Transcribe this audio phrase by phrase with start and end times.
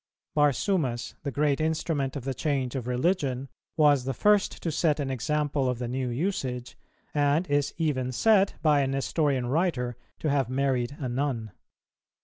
[0.35, 5.11] Barsumas, the great instrument of the change of religion, was the first to set an
[5.11, 6.75] example of the new usage,
[7.13, 11.51] and is even said by a Nestorian writer to have married a nun.